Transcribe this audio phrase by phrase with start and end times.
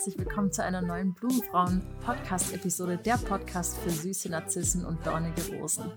[0.00, 5.92] herzlich willkommen zu einer neuen Blumenfrauen-Podcast-Episode, der Podcast für süße Narzissen und dornige Rosen.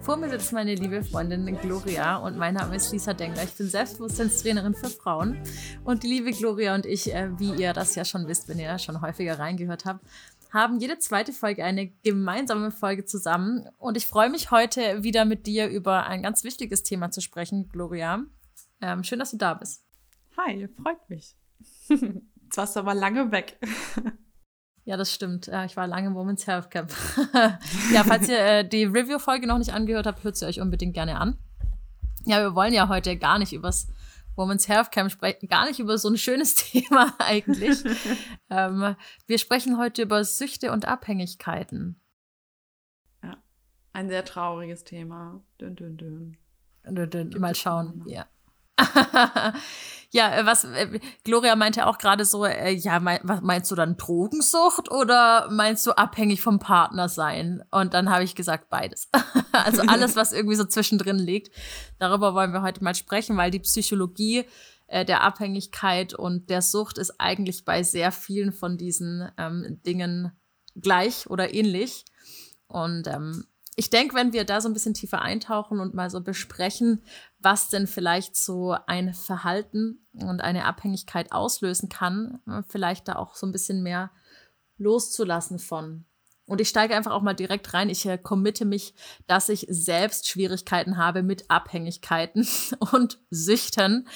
[0.00, 3.44] Vor mir sitzt meine liebe Freundin Gloria und mein Name ist Lisa Dengler.
[3.44, 5.40] Ich bin Selbstbewusstseinstrainerin für Frauen
[5.84, 8.76] und die liebe Gloria und ich, äh, wie ihr das ja schon wisst, wenn ihr
[8.80, 10.04] schon häufiger reingehört habt,
[10.52, 15.46] haben jede zweite Folge eine gemeinsame Folge zusammen und ich freue mich heute wieder mit
[15.46, 18.24] dir über ein ganz wichtiges Thema zu sprechen, Gloria.
[18.80, 19.84] Ähm, schön, dass du da bist.
[20.36, 21.36] Hi, freut mich.
[22.54, 23.58] Jetzt warst du aber lange weg.
[24.86, 25.48] Ja, das stimmt.
[25.64, 26.92] Ich war lange im Women's Health Camp.
[27.94, 31.18] ja, falls ihr äh, die Review-Folge noch nicht angehört habt, hört sie euch unbedingt gerne
[31.18, 31.38] an.
[32.26, 33.88] Ja, wir wollen ja heute gar nicht übers
[34.36, 37.82] Women's Health Camp sprechen, gar nicht über so ein schönes Thema eigentlich.
[38.50, 38.94] ähm,
[39.26, 41.98] wir sprechen heute über Süchte und Abhängigkeiten.
[43.22, 43.38] Ja,
[43.94, 45.42] ein sehr trauriges Thema.
[45.62, 46.36] Dün, dün, dün.
[46.84, 47.40] dün, dün.
[47.40, 48.04] Mal schauen.
[48.06, 48.26] Ja.
[50.10, 53.74] ja, äh, was äh, Gloria meinte auch gerade so, äh, ja, mein, was meinst du
[53.74, 57.62] dann Drogensucht oder meinst du abhängig vom Partner sein?
[57.70, 59.08] Und dann habe ich gesagt beides.
[59.52, 61.54] also alles, was irgendwie so zwischendrin liegt.
[61.98, 64.44] Darüber wollen wir heute mal sprechen, weil die Psychologie
[64.86, 70.32] äh, der Abhängigkeit und der Sucht ist eigentlich bei sehr vielen von diesen ähm, Dingen
[70.76, 72.04] gleich oder ähnlich.
[72.66, 73.44] Und ähm,
[73.76, 77.02] ich denke, wenn wir da so ein bisschen tiefer eintauchen und mal so besprechen,
[77.38, 83.46] was denn vielleicht so ein Verhalten und eine Abhängigkeit auslösen kann, vielleicht da auch so
[83.46, 84.10] ein bisschen mehr
[84.78, 86.04] loszulassen von.
[86.46, 87.88] Und ich steige einfach auch mal direkt rein.
[87.88, 88.94] Ich äh, committe mich,
[89.26, 92.46] dass ich selbst Schwierigkeiten habe mit Abhängigkeiten
[92.92, 94.06] und Süchten.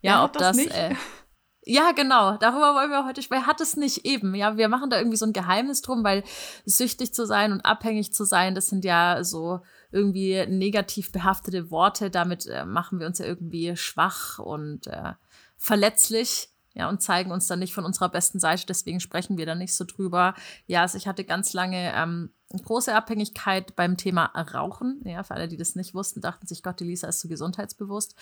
[0.00, 0.94] Ja, ja ob das, das äh,
[1.66, 2.36] ja, genau.
[2.36, 3.46] Darüber wollen wir heute sprechen.
[3.46, 4.34] Hat es nicht eben?
[4.34, 6.22] Ja, wir machen da irgendwie so ein Geheimnis drum, weil
[6.66, 9.60] süchtig zu sein und abhängig zu sein, das sind ja so
[9.90, 12.10] irgendwie negativ behaftete Worte.
[12.10, 15.12] Damit äh, machen wir uns ja irgendwie schwach und äh,
[15.56, 16.50] verletzlich.
[16.76, 19.76] Ja, und zeigen uns dann nicht von unserer besten Seite, deswegen sprechen wir da nicht
[19.76, 20.34] so drüber.
[20.66, 25.00] Ja, also ich hatte ganz lange ähm, große Abhängigkeit beim Thema Rauchen.
[25.04, 28.16] Ja, für alle, die das nicht wussten, dachten sich, Gott, die Lisa ist so gesundheitsbewusst.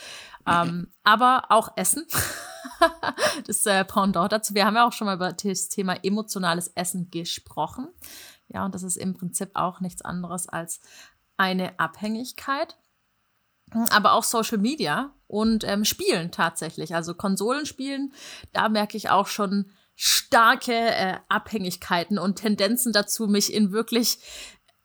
[0.46, 2.06] Ähm, aber auch Essen.
[3.46, 4.54] das äh, Pendant dazu.
[4.54, 7.88] Wir haben ja auch schon mal über das Thema emotionales Essen gesprochen.
[8.48, 10.80] Ja, und das ist im Prinzip auch nichts anderes als
[11.36, 12.76] eine Abhängigkeit
[13.90, 16.94] aber auch Social Media und ähm, Spielen tatsächlich.
[16.94, 18.12] Also Konsolenspielen,
[18.52, 24.18] da merke ich auch schon starke äh, Abhängigkeiten und Tendenzen dazu, mich in wirklich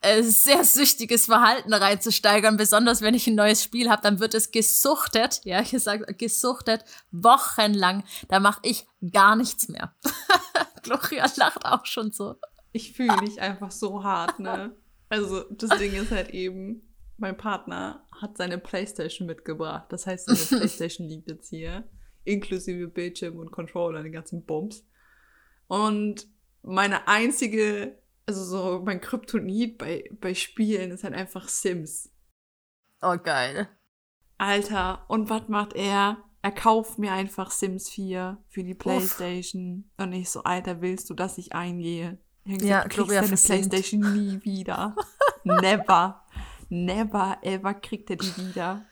[0.01, 2.57] äh, sehr süchtiges Verhalten reinzusteigern.
[2.57, 5.41] Besonders wenn ich ein neues Spiel habe, dann wird es gesuchtet.
[5.43, 8.03] Ja, ich sage gesuchtet wochenlang.
[8.27, 9.95] Da mache ich gar nichts mehr.
[10.83, 12.35] Gloria lacht auch schon so.
[12.73, 14.75] Ich fühle dich einfach so hart, ne?
[15.09, 19.85] Also das Ding ist halt eben, mein Partner hat seine Playstation mitgebracht.
[19.89, 21.89] Das heißt, seine Playstation liegt jetzt hier.
[22.23, 24.85] Inklusive Bildschirm und Controller, den ganzen Bums.
[25.67, 26.27] Und
[26.61, 27.97] meine einzige,
[28.27, 32.11] also so mein Kryptonit bei, bei Spielen ist halt einfach Sims.
[33.01, 33.67] Oh, geil.
[34.37, 36.17] Alter, und was macht er?
[36.43, 39.85] Er kauft mir einfach Sims 4 für die Playstation.
[39.97, 40.05] Uff.
[40.05, 42.19] Und ich so, Alter, willst du, dass ich eingehe?
[42.45, 44.95] Ich ja, gesagt, du kriegst deine Playstation nie wieder.
[45.43, 46.23] Never
[46.69, 48.85] never ever kriegt er die wieder.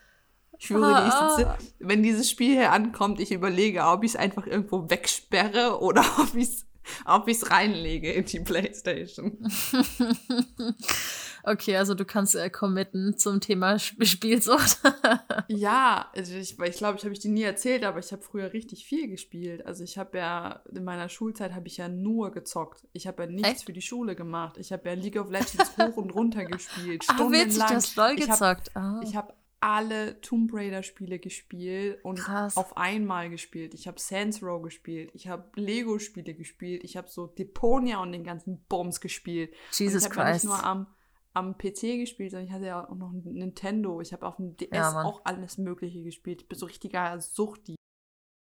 [0.58, 4.16] Ich schwöre, ah, ich sitze, wenn dieses Spiel hier ankommt, ich überlege, ob ich es
[4.16, 6.66] einfach irgendwo wegsperre oder ob ich es
[7.06, 9.38] ob ich's reinlege in die Playstation.
[11.44, 14.80] okay, also du kannst äh, committen zum Thema Spielsucht.
[15.48, 18.54] ja, also ich, ich glaube, ich habe ich dir nie erzählt, aber ich habe früher
[18.54, 19.66] richtig viel gespielt.
[19.66, 22.88] Also ich habe ja, in meiner Schulzeit habe ich ja nur gezockt.
[22.94, 23.66] Ich habe ja nichts Echt?
[23.66, 24.58] für die Schule gemacht.
[24.58, 27.34] Ich habe ja League of Legends hoch und runter gespielt, stundenlang.
[27.34, 28.72] Ach, witzig, du hast LOL gezockt.
[29.04, 32.56] Ich habe hab alle Tomb Raider Spiele gespielt und Krass.
[32.56, 33.74] auf einmal gespielt.
[33.74, 38.12] Ich habe Saints Row gespielt, ich habe Lego Spiele gespielt, ich habe so Deponia und
[38.12, 39.56] den ganzen Bombs gespielt.
[39.72, 40.86] Jesus und ich habe nicht nur am,
[41.34, 44.02] am PC gespielt, sondern ich hatte ja auch noch ein Nintendo.
[44.02, 46.44] Ich habe auf dem DS ja, auch alles Mögliche gespielt.
[46.44, 47.76] Ich bin so richtiger Suchti.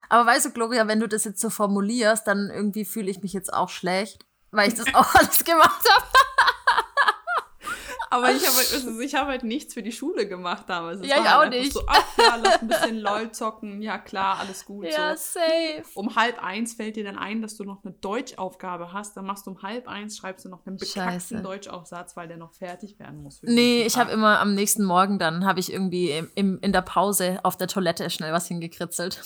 [0.08, 3.32] Aber weißt du, Gloria, wenn du das jetzt so formulierst, dann irgendwie fühle ich mich
[3.32, 6.17] jetzt auch schlecht, weil ich das auch alles gemacht habe.
[8.10, 11.00] Aber ich habe halt, ich hab halt nichts für die Schule gemacht damals.
[11.00, 11.72] Es ja, ich halt auch nicht.
[11.72, 13.82] So, ach ja, lass ein bisschen LOL zocken.
[13.82, 14.86] Ja, klar, alles gut.
[14.86, 15.38] Ja, so.
[15.38, 15.84] safe.
[15.94, 19.16] Um halb eins fällt dir dann ein, dass du noch eine Deutschaufgabe hast.
[19.16, 22.54] Dann machst du um halb eins, schreibst du noch einen bekackten Deutschaufsatz, weil der noch
[22.54, 23.40] fertig werden muss.
[23.42, 26.82] nee, ich habe immer am nächsten Morgen dann, habe ich irgendwie im, im, in der
[26.82, 29.20] Pause auf der Toilette schnell was hingekritzelt.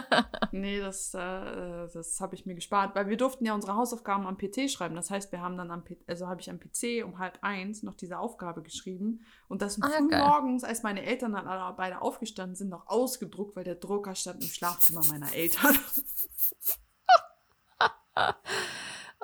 [0.52, 1.18] nee, das, äh,
[1.92, 4.94] das habe ich mir gespart, weil wir durften ja unsere Hausaufgaben am PC schreiben.
[4.94, 7.94] Das heißt, wir haben dann am, also habe ich am PC um halb eins noch
[7.94, 12.56] diese Aufgabe geschrieben und das ah, früh morgens, als meine Eltern dann alle beide aufgestanden
[12.56, 15.78] sind, noch ausgedruckt, weil der Drucker stand im Schlafzimmer meiner Eltern.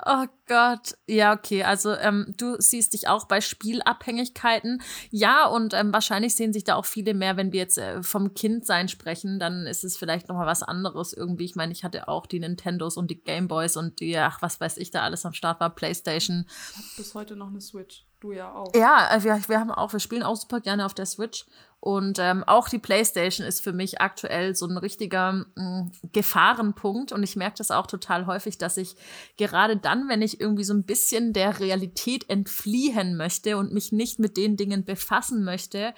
[0.05, 1.63] Oh Gott, ja, okay.
[1.63, 4.81] Also ähm, du siehst dich auch bei Spielabhängigkeiten.
[5.09, 8.35] Ja, und ähm, wahrscheinlich sehen sich da auch viele mehr, wenn wir jetzt äh, vom
[8.35, 11.45] Kindsein sprechen, dann ist es vielleicht nochmal was anderes irgendwie.
[11.45, 14.77] Ich meine, ich hatte auch die Nintendos und die Gameboys und die, ach, was weiß
[14.77, 16.45] ich, da alles am Start war, Playstation.
[16.47, 18.05] Ich habe bis heute noch eine Switch.
[18.19, 18.73] Du ja auch.
[18.75, 21.45] Ja, äh, wir, wir haben auch, wir spielen auch super gerne auf der Switch.
[21.79, 27.11] Und ähm, auch die PlayStation ist für mich aktuell so ein richtiger mh, mm, Gefahrenpunkt.
[27.11, 28.95] Und ich merke das auch total häufig, dass ich
[29.37, 34.17] gerade dann, wenn ich irgendwie so ein bisschen der Realität entfliehen möchte und mich nicht
[34.17, 35.93] mit den Dingen befassen möchte,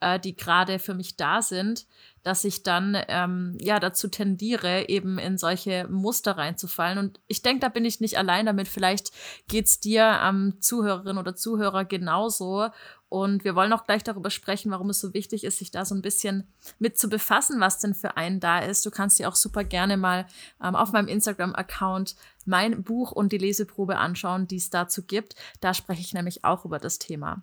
[0.00, 1.86] äh, die gerade für mich da sind,
[2.22, 6.98] dass ich dann ähm, ja dazu tendiere, eben in solche Muster reinzufallen.
[6.98, 8.68] Und ich denke, da bin ich nicht allein damit.
[8.68, 9.10] Vielleicht
[9.48, 12.68] geht's dir am ähm, Zuhörerin oder Zuhörer genauso.
[13.08, 15.96] Und wir wollen auch gleich darüber sprechen, warum es so wichtig ist, sich da so
[15.96, 16.46] ein bisschen
[16.78, 18.86] mit zu befassen, was denn für einen da ist.
[18.86, 20.26] Du kannst dir auch super gerne mal
[20.62, 22.14] ähm, auf meinem Instagram-Account
[22.44, 25.34] mein Buch und die Leseprobe anschauen, die es dazu gibt.
[25.60, 27.42] Da spreche ich nämlich auch über das Thema.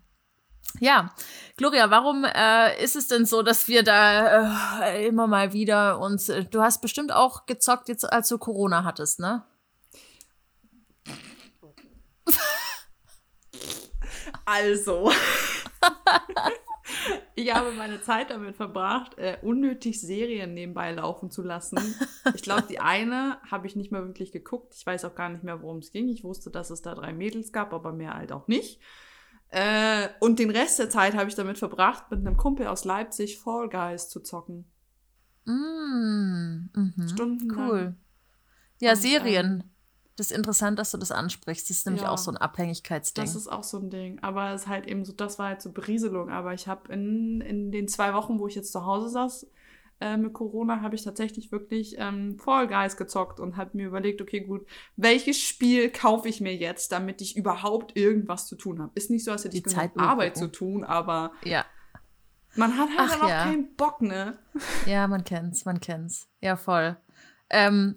[0.80, 1.14] Ja,
[1.56, 6.30] Gloria, warum äh, ist es denn so, dass wir da äh, immer mal wieder uns.
[6.30, 9.44] Äh, du hast bestimmt auch gezockt, jetzt als du Corona hattest, ne?
[14.46, 15.12] Also.
[17.36, 21.78] ich habe meine Zeit damit verbracht, äh, unnötig Serien nebenbei laufen zu lassen.
[22.34, 24.74] Ich glaube, die eine habe ich nicht mehr wirklich geguckt.
[24.76, 26.08] Ich weiß auch gar nicht mehr, worum es ging.
[26.08, 28.80] Ich wusste, dass es da drei Mädels gab, aber mehr halt auch nicht.
[29.50, 33.40] Äh, und den Rest der Zeit habe ich damit verbracht, mit einem Kumpel aus Leipzig
[33.40, 34.66] Fall Guys zu zocken.
[35.46, 37.08] Mm, mhm.
[37.08, 37.70] Stundenlang.
[37.70, 37.96] Cool.
[38.80, 39.46] Ja, und, Serien.
[39.46, 39.64] Ähm,
[40.18, 41.70] das ist interessant, dass du das ansprichst.
[41.70, 43.24] Das ist nämlich ja, auch so ein Abhängigkeitsding.
[43.24, 44.18] Das ist auch so ein Ding.
[44.24, 46.32] Aber es ist halt eben so, das war halt so Berieselung.
[46.32, 49.48] Aber ich habe in, in den zwei Wochen, wo ich jetzt zu Hause saß,
[50.00, 54.22] äh, mit Corona habe ich tatsächlich wirklich ähm, Fall Guys gezockt und habe mir überlegt,
[54.22, 58.92] okay, gut, welches Spiel kaufe ich mir jetzt, damit ich überhaupt irgendwas zu tun habe?
[58.96, 60.52] Ist nicht so, als hätte ich genug Arbeit gucken.
[60.52, 61.66] zu tun, aber ja.
[62.56, 63.44] man hat halt Ach, auch ja.
[63.44, 64.38] keinen Bock, ne?
[64.86, 66.30] Ja, man kennt's, man kennt's.
[66.42, 66.98] Ja, voll.
[67.50, 67.96] Ähm,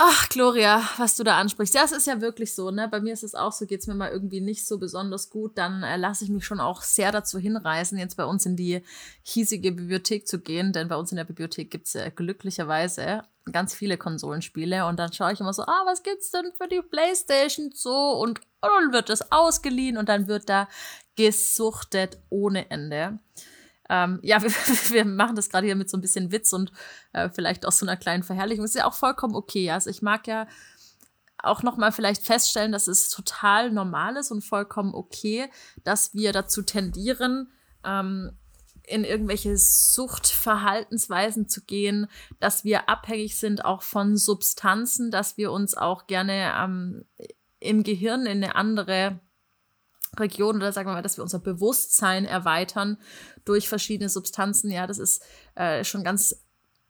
[0.00, 1.74] Ach, Gloria, was du da ansprichst.
[1.74, 2.86] Ja, es ist ja wirklich so, ne?
[2.86, 5.82] Bei mir ist es auch so, geht's mir mal irgendwie nicht so besonders gut, dann
[5.82, 8.82] äh, lasse ich mich schon auch sehr dazu hinreißen, jetzt bei uns in die
[9.24, 13.96] hiesige Bibliothek zu gehen, denn bei uns in der Bibliothek gibt's äh, glücklicherweise ganz viele
[13.96, 18.12] Konsolenspiele und dann schaue ich immer so, ah, was gibt's denn für die Playstation so
[18.20, 20.68] und, und dann wird das ausgeliehen und dann wird da
[21.16, 23.18] gesuchtet ohne Ende.
[23.88, 26.72] Ähm, ja, wir, wir machen das gerade hier mit so ein bisschen Witz und
[27.12, 28.64] äh, vielleicht auch so einer kleinen Verherrlichung.
[28.64, 29.70] Ist ja auch vollkommen okay.
[29.70, 30.46] Also ich mag ja
[31.42, 35.48] auch noch mal vielleicht feststellen, dass es total normal ist und vollkommen okay,
[35.84, 37.52] dass wir dazu tendieren,
[37.84, 38.32] ähm,
[38.88, 42.08] in irgendwelche Suchtverhaltensweisen zu gehen,
[42.40, 47.04] dass wir abhängig sind auch von Substanzen, dass wir uns auch gerne ähm,
[47.60, 49.20] im Gehirn in eine andere
[50.18, 52.98] Region oder sagen wir mal, dass wir unser Bewusstsein erweitern
[53.44, 54.70] durch verschiedene Substanzen.
[54.70, 55.22] Ja, das ist
[55.54, 56.44] äh, schon ganz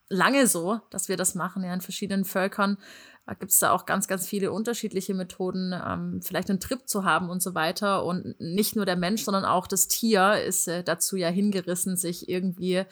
[0.08, 1.64] lange so, dass wir das machen.
[1.64, 2.78] Ja, in verschiedenen Völkern
[3.26, 7.04] äh, gibt es da auch ganz, ganz viele unterschiedliche Methoden, ähm, vielleicht einen Trip zu
[7.04, 8.04] haben und so weiter.
[8.04, 12.28] Und nicht nur der Mensch, sondern auch das Tier ist äh, dazu ja hingerissen, sich
[12.28, 12.84] irgendwie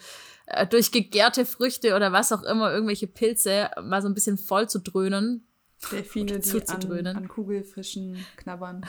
[0.45, 4.69] äh, durch gegärte Früchte oder was auch immer, irgendwelche Pilze mal so ein bisschen voll
[4.69, 5.47] zu dröhnen.
[5.91, 8.85] Delfine, die an, an Kugelfischen knabbern.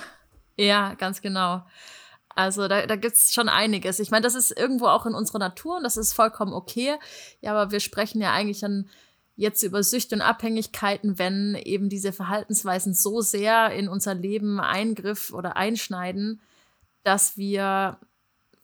[0.58, 1.62] Ja, ganz genau.
[2.34, 3.98] Also da, da gibt es schon einiges.
[3.98, 6.96] Ich meine, das ist irgendwo auch in unserer Natur und das ist vollkommen okay.
[7.40, 8.88] Ja, aber wir sprechen ja eigentlich dann
[9.36, 15.32] jetzt über Süchte und Abhängigkeiten, wenn eben diese Verhaltensweisen so sehr in unser Leben eingriff
[15.32, 16.40] oder einschneiden,
[17.04, 17.98] dass wir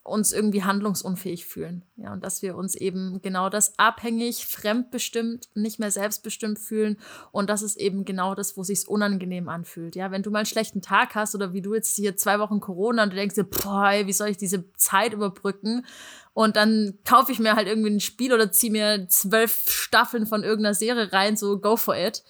[0.05, 1.83] uns irgendwie handlungsunfähig fühlen.
[1.95, 6.97] Ja, und dass wir uns eben genau das abhängig, fremdbestimmt, nicht mehr selbstbestimmt fühlen.
[7.31, 9.95] Und das ist eben genau das, wo sich's unangenehm anfühlt.
[9.95, 12.59] Ja, wenn du mal einen schlechten Tag hast oder wie du jetzt hier zwei Wochen
[12.59, 15.85] Corona und du denkst dir, boah, ey, wie soll ich diese Zeit überbrücken?
[16.33, 20.43] Und dann kaufe ich mir halt irgendwie ein Spiel oder ziehe mir zwölf Staffeln von
[20.43, 22.23] irgendeiner Serie rein, so go for it.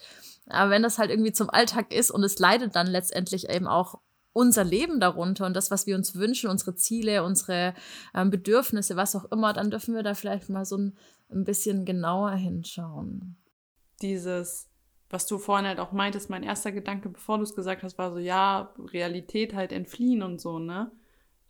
[0.47, 3.99] Aber wenn das halt irgendwie zum Alltag ist und es leidet dann letztendlich eben auch
[4.35, 7.73] unser Leben darunter und das, was wir uns wünschen, unsere Ziele, unsere
[8.13, 10.97] ähm, Bedürfnisse, was auch immer, dann dürfen wir da vielleicht mal so ein,
[11.31, 13.37] ein bisschen genauer hinschauen.
[14.01, 14.69] Dieses,
[15.09, 18.11] was du vorhin halt auch meintest, mein erster Gedanke, bevor du es gesagt hast, war
[18.11, 20.91] so, ja, Realität halt entfliehen und so, ne?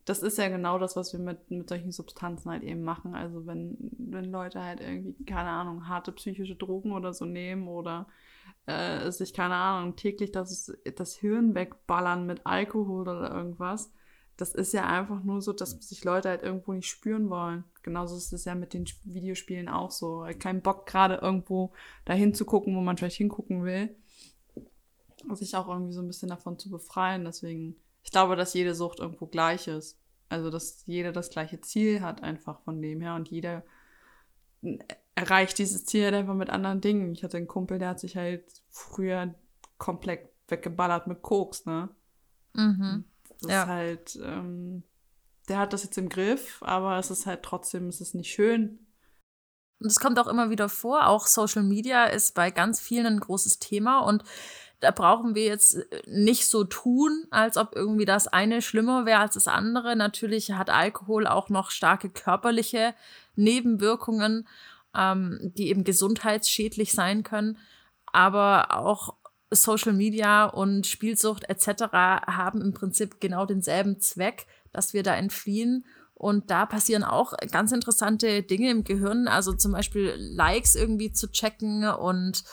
[0.05, 3.15] Das ist ja genau das, was wir mit, mit solchen Substanzen halt eben machen.
[3.15, 8.05] Also wenn, wenn Leute halt irgendwie, keine Ahnung, harte psychische Drogen oder so nehmen oder
[8.65, 13.91] äh, sich, keine Ahnung, täglich das, das Hirn wegballern mit Alkohol oder irgendwas.
[14.37, 17.63] Das ist ja einfach nur so, dass sich Leute halt irgendwo nicht spüren wollen.
[17.83, 20.27] Genauso ist es ja mit den Videospielen auch so.
[20.39, 21.71] Kein Bock gerade irgendwo
[22.03, 23.95] dahin zu gucken, wo man vielleicht hingucken will.
[25.33, 27.23] sich auch irgendwie so ein bisschen davon zu befreien.
[27.23, 29.97] Deswegen, ich glaube, dass jede Sucht irgendwo gleich ist.
[30.27, 33.15] Also, dass jeder das gleiche Ziel hat, einfach von dem her.
[33.15, 33.63] Und jeder
[35.15, 37.13] erreicht dieses Ziel halt einfach mit anderen Dingen.
[37.13, 39.33] Ich hatte einen Kumpel, der hat sich halt früher
[39.77, 41.89] komplett weggeballert mit Koks, ne?
[42.53, 43.05] Mhm.
[43.41, 43.63] Das ja.
[43.63, 44.83] ist halt, ähm,
[45.49, 48.79] der hat das jetzt im Griff, aber es ist halt trotzdem, es ist nicht schön.
[49.79, 53.19] Und es kommt auch immer wieder vor, auch Social Media ist bei ganz vielen ein
[53.19, 54.23] großes Thema und
[54.79, 59.35] da brauchen wir jetzt nicht so tun, als ob irgendwie das eine schlimmer wäre als
[59.35, 59.95] das andere.
[59.95, 62.93] Natürlich hat Alkohol auch noch starke körperliche
[63.35, 64.47] Nebenwirkungen,
[64.97, 67.57] ähm, die eben gesundheitsschädlich sein können.
[68.11, 69.15] Aber auch
[69.51, 71.83] Social Media und Spielsucht etc.
[71.91, 75.85] haben im Prinzip genau denselben Zweck, dass wir da entfliehen.
[76.13, 81.29] Und da passieren auch ganz interessante Dinge im Gehirn, also zum Beispiel Likes irgendwie zu
[81.29, 82.43] checken und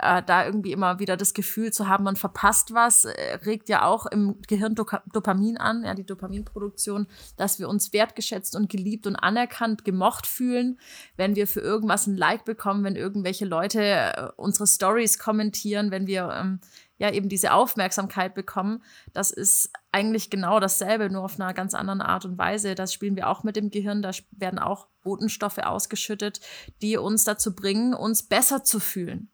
[0.00, 3.84] äh, da irgendwie immer wieder das Gefühl zu haben, man verpasst was, äh, regt ja
[3.84, 9.06] auch im Gehirn Do Dopamin an, ja, die Dopaminproduktion, dass wir uns wertgeschätzt und geliebt
[9.06, 10.78] und anerkannt, gemocht fühlen,
[11.16, 16.06] wenn wir für irgendwas ein Like bekommen, wenn irgendwelche Leute äh, unsere Stories kommentieren, wenn
[16.06, 16.60] wir ähm,
[16.98, 18.82] ja eben diese Aufmerksamkeit bekommen.
[19.12, 22.74] Das ist eigentlich genau dasselbe, nur auf einer ganz anderen Art und Weise.
[22.74, 24.02] Das spielen wir auch mit dem Gehirn.
[24.02, 26.40] Da werden auch Botenstoffe ausgeschüttet,
[26.82, 29.30] die uns dazu bringen, uns besser zu fühlen.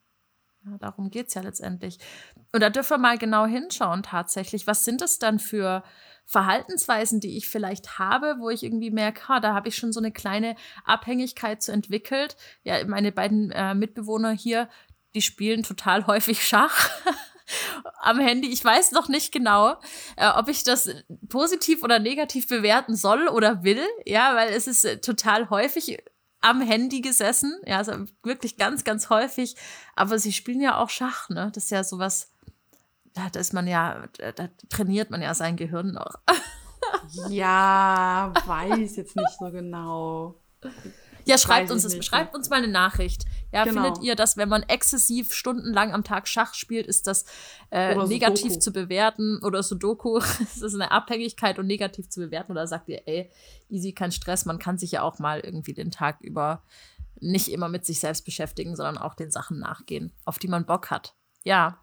[0.66, 1.98] Ja, darum geht es ja letztendlich.
[2.52, 4.66] Und da dürfen wir mal genau hinschauen tatsächlich.
[4.66, 5.82] Was sind es dann für
[6.26, 10.00] Verhaltensweisen, die ich vielleicht habe, wo ich irgendwie merke, ha, da habe ich schon so
[10.00, 12.36] eine kleine Abhängigkeit zu entwickelt.
[12.62, 14.68] Ja, meine beiden äh, Mitbewohner hier,
[15.14, 16.90] die spielen total häufig Schach.
[18.00, 18.48] am Handy.
[18.50, 19.76] Ich weiß noch nicht genau,
[20.16, 20.88] äh, ob ich das
[21.28, 23.84] positiv oder negativ bewerten soll oder will.
[24.04, 25.98] Ja, weil es ist äh, total häufig
[26.44, 27.58] am Handy gesessen.
[27.64, 29.56] Ja, also wirklich ganz, ganz häufig.
[29.96, 31.50] Aber sie spielen ja auch Schach, ne?
[31.54, 32.30] Das ist ja sowas,
[33.14, 36.16] da, ist man ja, da trainiert man ja sein Gehirn noch.
[37.28, 40.34] ja, weiß jetzt nicht so genau.
[41.26, 43.24] Ja, schreibt uns, das, schreibt uns mal eine Nachricht.
[43.52, 43.82] Ja, genau.
[43.82, 47.24] findet ihr, dass wenn man exzessiv stundenlang am Tag Schach spielt, ist das
[47.70, 52.66] äh, negativ zu bewerten oder Sudoku, ist das eine Abhängigkeit und negativ zu bewerten oder
[52.66, 53.30] sagt ihr, ey,
[53.68, 56.62] easy, kein Stress, man kann sich ja auch mal irgendwie den Tag über
[57.20, 60.90] nicht immer mit sich selbst beschäftigen, sondern auch den Sachen nachgehen, auf die man Bock
[60.90, 61.14] hat.
[61.44, 61.78] Ja.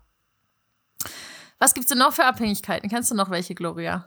[1.58, 2.90] Was gibt's denn noch für Abhängigkeiten?
[2.90, 4.06] Kennst du noch welche, Gloria?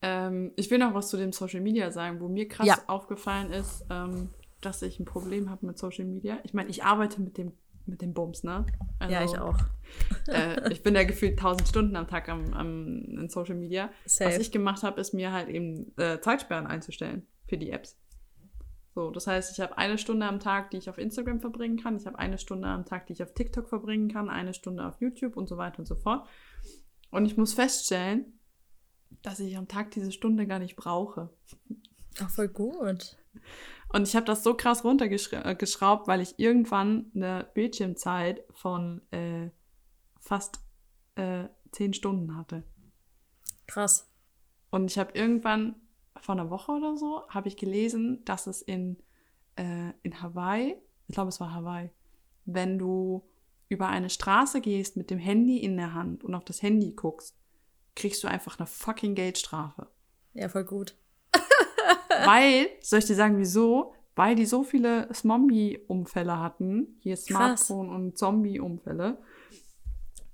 [0.00, 2.78] Ähm, ich will noch was zu dem Social Media sagen, wo mir krass ja.
[2.86, 6.38] aufgefallen ist, ähm, dass ich ein Problem habe mit Social Media.
[6.42, 7.52] Ich meine, ich arbeite mit dem,
[7.86, 8.66] mit dem Bums, ne?
[8.98, 9.58] Also, ja, ich auch.
[10.28, 13.90] äh, ich bin ja gefühlt tausend Stunden am Tag am, am, in Social Media.
[14.04, 14.30] Safe.
[14.30, 17.96] Was ich gemacht habe, ist mir halt eben äh, Zeitsperren einzustellen für die Apps.
[18.94, 21.96] So, das heißt, ich habe eine Stunde am Tag, die ich auf Instagram verbringen kann.
[21.96, 25.00] Ich habe eine Stunde am Tag, die ich auf TikTok verbringen kann, eine Stunde auf
[25.00, 26.26] YouTube und so weiter und so fort.
[27.12, 28.38] Und ich muss feststellen,
[29.22, 31.30] dass ich am Tag diese Stunde gar nicht brauche.
[32.20, 33.16] Ach, voll gut.
[33.90, 39.50] Und ich habe das so krass runtergeschraubt, weil ich irgendwann eine Bildschirmzeit von äh,
[40.20, 40.60] fast
[41.14, 42.64] äh, zehn Stunden hatte.
[43.66, 44.10] Krass.
[44.70, 45.76] Und ich habe irgendwann
[46.20, 48.98] vor einer Woche oder so, habe ich gelesen, dass es in,
[49.56, 50.76] äh, in Hawaii,
[51.06, 51.90] ich glaube es war Hawaii,
[52.44, 53.26] wenn du
[53.68, 57.36] über eine Straße gehst mit dem Handy in der Hand und auf das Handy guckst,
[57.94, 59.88] kriegst du einfach eine fucking Geldstrafe.
[60.34, 60.96] Ja, voll gut.
[62.24, 63.94] Weil, soll ich dir sagen, wieso?
[64.14, 69.18] Weil die so viele Zombie-Unfälle hatten, hier Smartphone- und Zombie-Unfälle,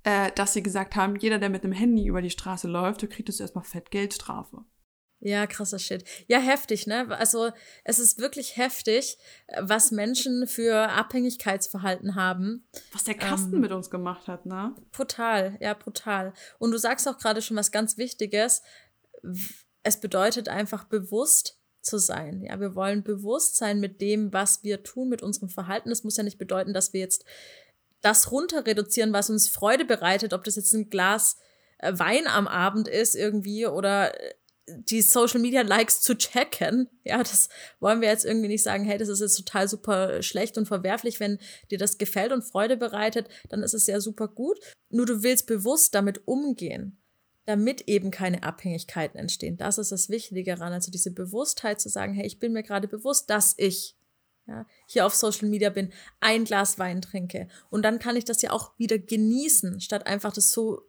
[0.03, 3.09] äh, dass sie gesagt haben, jeder, der mit dem Handy über die Straße läuft, der
[3.09, 4.65] kriegt jetzt erstmal fett Geldstrafe.
[5.19, 6.03] Ja, krasser Shit.
[6.27, 7.07] Ja, heftig, ne?
[7.17, 7.49] Also,
[7.83, 9.17] es ist wirklich heftig,
[9.59, 12.67] was Menschen für Abhängigkeitsverhalten haben.
[12.91, 14.75] Was der Kasten ähm, mit uns gemacht hat, ne?
[14.91, 16.33] Brutal, ja, brutal.
[16.59, 18.61] Und du sagst auch gerade schon was ganz Wichtiges.
[19.85, 22.41] Es bedeutet einfach bewusst zu sein.
[22.41, 25.89] Ja, wir wollen bewusst sein mit dem, was wir tun, mit unserem Verhalten.
[25.89, 27.23] Das muss ja nicht bedeuten, dass wir jetzt
[28.01, 31.37] das runter reduzieren, was uns Freude bereitet, ob das jetzt ein Glas
[31.77, 34.33] äh, Wein am Abend ist irgendwie oder äh,
[34.67, 36.89] die Social Media Likes zu checken.
[37.03, 37.49] Ja, das
[37.79, 41.19] wollen wir jetzt irgendwie nicht sagen, hey, das ist jetzt total super schlecht und verwerflich.
[41.19, 41.37] Wenn
[41.69, 44.59] dir das gefällt und Freude bereitet, dann ist es ja super gut.
[44.89, 46.97] Nur du willst bewusst damit umgehen
[47.45, 49.57] damit eben keine Abhängigkeiten entstehen.
[49.57, 50.73] Das ist das Wichtige daran.
[50.73, 53.95] Also diese Bewusstheit zu sagen, hey, ich bin mir gerade bewusst, dass ich
[54.47, 57.47] ja, hier auf Social Media bin, ein Glas Wein trinke.
[57.69, 60.81] Und dann kann ich das ja auch wieder genießen, statt einfach das so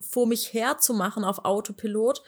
[0.00, 2.22] vor mich herzumachen auf Autopilot,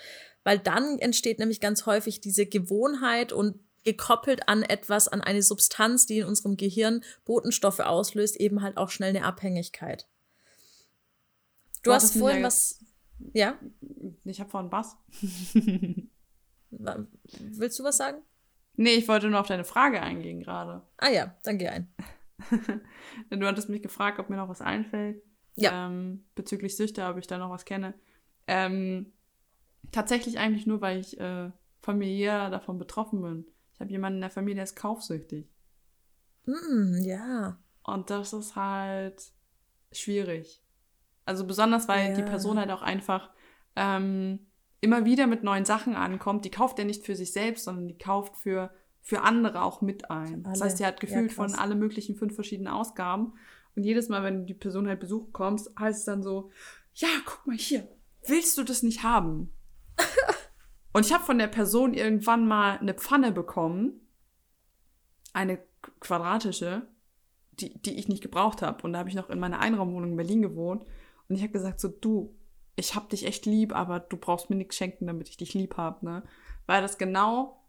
[0.44, 6.06] weil dann entsteht nämlich ganz häufig diese Gewohnheit und gekoppelt an etwas, an eine Substanz,
[6.06, 10.06] die in unserem Gehirn Botenstoffe auslöst, eben halt auch schnell eine Abhängigkeit.
[11.82, 12.78] Du, du hast vorhin was.
[13.32, 13.58] Ja?
[14.24, 14.96] Ich habe vorhin was.
[16.70, 18.18] Willst du was sagen?
[18.76, 20.82] Nee, ich wollte nur auf deine Frage eingehen gerade.
[20.96, 21.92] Ah ja, dann geh ein.
[23.30, 25.22] du hattest mich gefragt, ob mir noch was einfällt.
[25.54, 25.86] Ja.
[25.86, 27.94] Ähm, bezüglich Süchte, ob ich da noch was kenne.
[28.46, 29.12] Ähm,
[29.92, 31.50] tatsächlich eigentlich nur, weil ich äh,
[31.82, 33.46] familiär davon betroffen bin.
[33.74, 35.50] Ich habe jemanden in der Familie, der ist kaufsüchtig.
[36.46, 37.58] Mm, ja.
[37.82, 39.22] Und das ist halt
[39.90, 40.62] schwierig.
[41.24, 42.16] Also besonders, weil ja.
[42.16, 43.30] die Person halt auch einfach
[43.76, 44.40] ähm,
[44.80, 46.44] immer wieder mit neuen Sachen ankommt.
[46.44, 50.10] Die kauft er nicht für sich selbst, sondern die kauft für, für andere auch mit
[50.10, 50.42] ein.
[50.42, 53.34] Das heißt, sie hat gefühlt ja, von alle möglichen fünf verschiedenen Ausgaben.
[53.76, 56.50] Und jedes Mal, wenn du die Person halt Besuch kommst, heißt es dann so,
[56.94, 57.88] ja, guck mal hier,
[58.26, 59.52] willst du das nicht haben?
[60.92, 64.06] Und ich habe von der Person irgendwann mal eine Pfanne bekommen,
[65.32, 65.58] eine
[66.00, 66.86] quadratische,
[67.52, 68.82] die, die ich nicht gebraucht habe.
[68.82, 70.84] Und da habe ich noch in meiner Einraumwohnung in Berlin gewohnt.
[71.28, 72.34] Und ich habe gesagt, so du,
[72.76, 75.76] ich hab dich echt lieb, aber du brauchst mir nichts schenken, damit ich dich lieb
[75.76, 76.22] hab, ne?
[76.66, 77.62] Weil das genau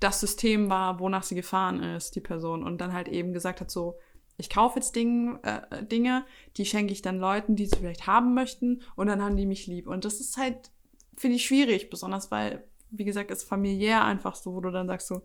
[0.00, 2.64] das System war, wonach sie gefahren ist, die Person.
[2.64, 3.98] Und dann halt eben gesagt hat, so,
[4.38, 6.24] ich kaufe jetzt Ding, äh, Dinge,
[6.56, 9.66] die schenke ich dann Leuten, die sie vielleicht haben möchten, und dann haben die mich
[9.66, 9.86] lieb.
[9.86, 10.70] Und das ist halt,
[11.16, 15.08] finde ich, schwierig, besonders weil, wie gesagt, es familiär einfach so, wo du dann sagst
[15.08, 15.22] so,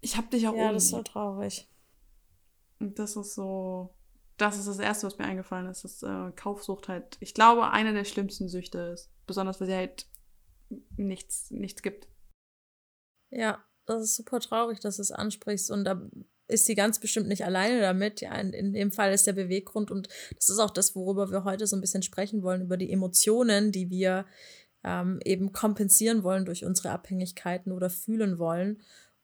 [0.00, 1.68] ich hab dich auch Ja, das ist so traurig.
[2.80, 3.94] Und das ist so,
[4.40, 7.92] das ist das Erste, was mir eingefallen ist, dass äh, Kaufsucht halt, ich glaube, eine
[7.92, 9.10] der schlimmsten Süchte ist.
[9.26, 10.06] Besonders, weil sie halt
[10.96, 12.08] nichts, nichts gibt.
[13.30, 15.70] Ja, das ist super traurig, dass du es ansprichst.
[15.70, 16.00] Und da
[16.48, 18.20] ist sie ganz bestimmt nicht alleine damit.
[18.20, 19.90] Ja, in, in dem Fall ist der Beweggrund.
[19.90, 22.92] Und das ist auch das, worüber wir heute so ein bisschen sprechen wollen, über die
[22.92, 24.26] Emotionen, die wir
[24.84, 28.80] ähm, eben kompensieren wollen durch unsere Abhängigkeiten oder fühlen wollen.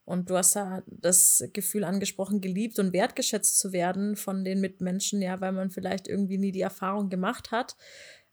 [0.07, 5.21] Und du hast ja das Gefühl angesprochen, geliebt und wertgeschätzt zu werden von den Mitmenschen,
[5.21, 7.77] ja, weil man vielleicht irgendwie nie die Erfahrung gemacht hat,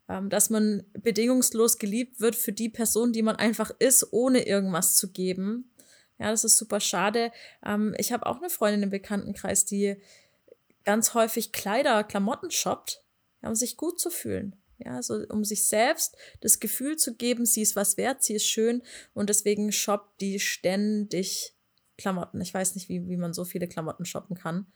[0.08, 4.96] ähm, dass man bedingungslos geliebt wird für die Person, die man einfach ist, ohne irgendwas
[4.98, 5.72] zu geben.
[6.20, 7.32] Ja, das ist super schade.
[7.66, 9.98] Ähm, ich habe auch eine Freundin im Bekanntenkreis, die
[10.86, 13.02] ganz häufig Kleider, Klamotten shoppt,
[13.42, 14.56] um sich gut zu fühlen.
[14.78, 18.46] Ja, so um sich selbst das Gefühl zu geben, sie ist was wert, sie ist
[18.46, 18.84] schön
[19.16, 21.56] und deswegen shoppt die ständig
[22.04, 22.42] Klamotten.
[22.42, 24.68] Ich weiß nicht, wie, wie man so viele Klamotten shoppen kann.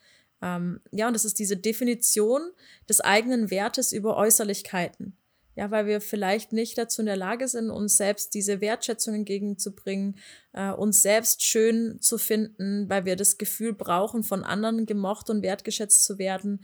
[0.41, 2.41] Ähm, ja, und das ist diese Definition
[2.87, 5.17] des eigenen Wertes über Äußerlichkeiten.
[5.55, 10.17] Ja, weil wir vielleicht nicht dazu in der Lage sind, uns selbst diese Wertschätzung entgegenzubringen,
[10.53, 15.41] äh, uns selbst schön zu finden, weil wir das Gefühl brauchen, von anderen gemocht und
[15.41, 16.63] wertgeschätzt zu werden.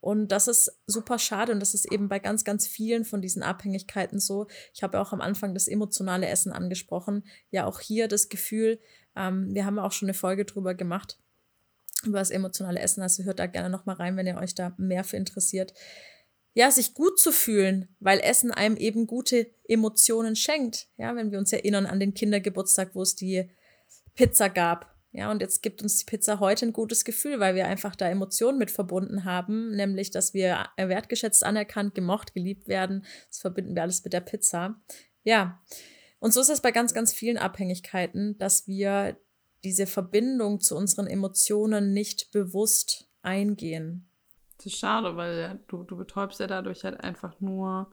[0.00, 3.42] Und das ist super schade und das ist eben bei ganz, ganz vielen von diesen
[3.42, 4.46] Abhängigkeiten so.
[4.72, 7.24] Ich habe auch am Anfang das emotionale Essen angesprochen.
[7.50, 8.78] Ja, auch hier das Gefühl,
[9.16, 11.18] ähm, wir haben auch schon eine Folge drüber gemacht,
[12.04, 13.02] über das emotionale Essen.
[13.02, 15.74] Also hört da gerne nochmal rein, wenn ihr euch da mehr für interessiert.
[16.54, 20.88] Ja, sich gut zu fühlen, weil Essen einem eben gute Emotionen schenkt.
[20.96, 23.50] Ja, wenn wir uns erinnern an den Kindergeburtstag, wo es die
[24.14, 24.94] Pizza gab.
[25.12, 28.08] Ja, und jetzt gibt uns die Pizza heute ein gutes Gefühl, weil wir einfach da
[28.08, 33.04] Emotionen mit verbunden haben, nämlich, dass wir wertgeschätzt, anerkannt, gemocht, geliebt werden.
[33.28, 34.80] Das verbinden wir alles mit der Pizza.
[35.24, 35.62] Ja,
[36.20, 39.16] und so ist es bei ganz, ganz vielen Abhängigkeiten, dass wir
[39.64, 44.08] diese Verbindung zu unseren Emotionen nicht bewusst eingehen.
[44.58, 47.90] Das ist schade, weil du, du betäubst ja dadurch halt einfach nur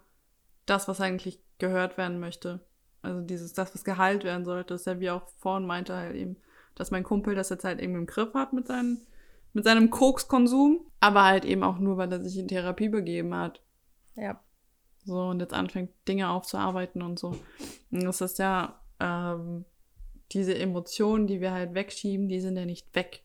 [0.66, 2.66] das, was eigentlich gehört werden möchte.
[3.02, 6.38] Also dieses, das, was geheilt werden sollte, ist ja wie auch vorhin meinte halt eben,
[6.76, 9.06] dass mein Kumpel das jetzt halt irgendwie im Griff hat mit, seinen,
[9.54, 13.62] mit seinem Kokskonsum, aber halt eben auch nur, weil er sich in Therapie begeben hat.
[14.16, 14.42] Ja.
[15.06, 17.38] So, und jetzt anfängt, Dinge aufzuarbeiten und so.
[17.92, 19.66] Und das ist ja, ähm,
[20.32, 23.24] diese Emotionen, die wir halt wegschieben, die sind ja nicht weg.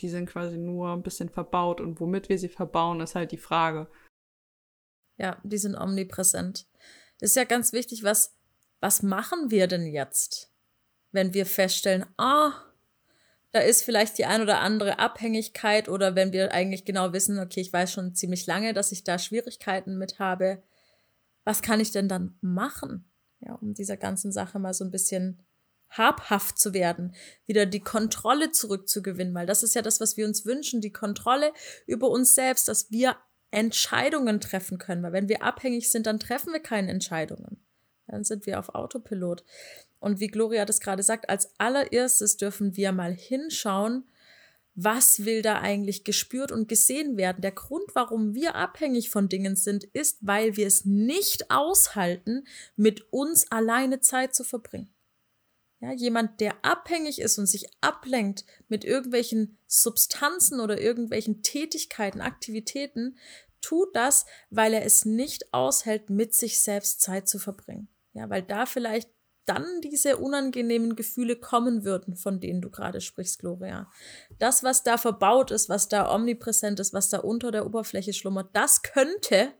[0.00, 3.36] Die sind quasi nur ein bisschen verbaut und womit wir sie verbauen, ist halt die
[3.36, 3.88] Frage.
[5.18, 6.66] Ja, die sind omnipräsent.
[7.20, 8.38] Ist ja ganz wichtig, was,
[8.80, 10.50] was machen wir denn jetzt,
[11.12, 12.52] wenn wir feststellen, ah,
[13.52, 17.60] da ist vielleicht die ein oder andere Abhängigkeit oder wenn wir eigentlich genau wissen, okay,
[17.60, 20.62] ich weiß schon ziemlich lange, dass ich da Schwierigkeiten mit habe.
[21.44, 23.10] Was kann ich denn dann machen,
[23.40, 25.42] ja, um dieser ganzen Sache mal so ein bisschen
[25.90, 27.14] habhaft zu werden,
[27.46, 31.52] wieder die Kontrolle zurückzugewinnen, weil das ist ja das, was wir uns wünschen, die Kontrolle
[31.86, 33.16] über uns selbst, dass wir
[33.50, 37.60] Entscheidungen treffen können, weil wenn wir abhängig sind, dann treffen wir keine Entscheidungen.
[38.10, 39.44] Dann sind wir auf Autopilot.
[39.98, 44.04] Und wie Gloria das gerade sagt, als allererstes dürfen wir mal hinschauen,
[44.74, 47.42] was will da eigentlich gespürt und gesehen werden?
[47.42, 52.44] Der Grund, warum wir abhängig von Dingen sind, ist, weil wir es nicht aushalten,
[52.76, 54.92] mit uns alleine Zeit zu verbringen.
[55.80, 63.16] Ja, jemand, der abhängig ist und sich ablenkt mit irgendwelchen Substanzen oder irgendwelchen Tätigkeiten, Aktivitäten,
[63.62, 67.88] tut das, weil er es nicht aushält, mit sich selbst Zeit zu verbringen.
[68.12, 69.10] Ja, weil da vielleicht
[69.50, 73.90] dann diese unangenehmen Gefühle kommen würden, von denen du gerade sprichst, Gloria.
[74.38, 78.50] Das, was da verbaut ist, was da omnipräsent ist, was da unter der Oberfläche schlummert,
[78.52, 79.52] das könnte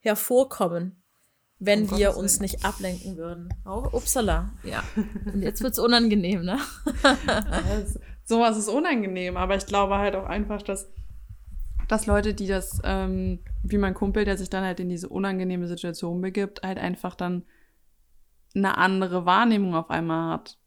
[0.00, 1.02] hervorkommen,
[1.58, 3.48] wenn um wir uns nicht ablenken würden.
[3.66, 4.82] Oh, upsala, ja.
[5.32, 6.58] Und jetzt wird es unangenehm, ne?
[8.24, 10.88] sowas ist unangenehm, aber ich glaube halt auch einfach, dass,
[11.88, 15.66] dass Leute, die das, ähm, wie mein Kumpel, der sich dann halt in diese unangenehme
[15.68, 17.44] Situation begibt, halt einfach dann
[18.54, 20.58] eine andere Wahrnehmung auf einmal hat.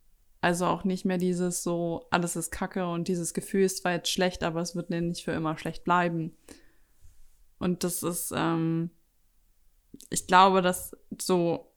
[0.41, 4.11] Also auch nicht mehr dieses so, alles ist kacke und dieses Gefühl ist zwar jetzt
[4.11, 6.35] schlecht, aber es wird nicht für immer schlecht bleiben.
[7.59, 8.91] Und das ist, ähm,
[10.09, 11.71] ich glaube, dass so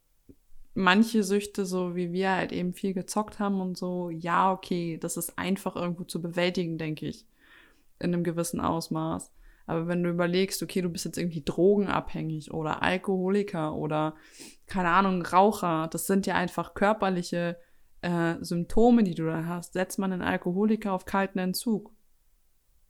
[0.75, 5.17] manche Süchte, so wie wir halt eben viel gezockt haben und so, ja, okay, das
[5.17, 7.27] ist einfach irgendwo zu bewältigen, denke ich.
[7.99, 9.31] In einem gewissen Ausmaß.
[9.71, 14.17] Aber wenn du überlegst, okay, du bist jetzt irgendwie drogenabhängig oder Alkoholiker oder
[14.67, 17.57] keine Ahnung, Raucher, das sind ja einfach körperliche
[18.01, 19.75] äh, Symptome, die du da hast.
[19.75, 21.93] Setzt man einen Alkoholiker auf kalten Entzug?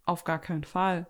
[0.05, 1.07] Auf gar keinen Fall.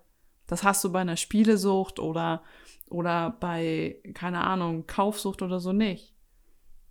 [0.49, 2.43] Das hast du bei einer Spielesucht oder,
[2.89, 6.17] oder bei, keine Ahnung, Kaufsucht oder so nicht.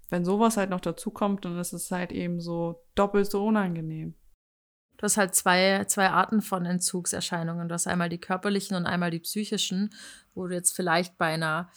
[0.08, 4.16] Wenn sowas halt noch dazu kommt, dann ist es halt eben so doppelt so unangenehm.
[5.00, 7.70] Du hast halt zwei, zwei Arten von Entzugserscheinungen.
[7.70, 9.92] Du hast einmal die körperlichen und einmal die psychischen,
[10.36, 11.70] wo du jetzt vielleicht bei einer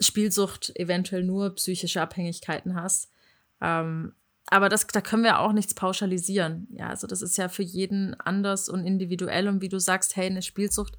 [0.00, 3.12] Spielsucht eventuell nur psychische Abhängigkeiten hast.
[3.60, 4.12] Ähm,
[4.46, 6.66] aber das, da können wir auch nichts pauschalisieren.
[6.72, 9.46] Ja, also das ist ja für jeden anders und individuell.
[9.46, 10.98] Und wie du sagst, hey, eine Spielsucht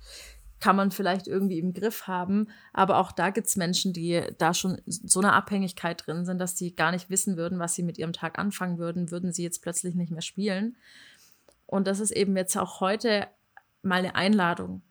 [0.61, 2.47] kann man vielleicht irgendwie im Griff haben.
[2.71, 6.57] Aber auch da gibt es Menschen, die da schon so eine Abhängigkeit drin sind, dass
[6.57, 9.61] sie gar nicht wissen würden, was sie mit ihrem Tag anfangen würden, würden sie jetzt
[9.61, 10.77] plötzlich nicht mehr spielen.
[11.69, 13.27] Und das ist eben jetzt auch heute
[13.83, 14.81] mal eine Einladung,